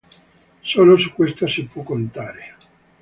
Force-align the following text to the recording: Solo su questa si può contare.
Solo 0.63 0.97
su 0.97 1.13
questa 1.13 1.47
si 1.47 1.63
può 1.65 1.83
contare. 1.83 2.55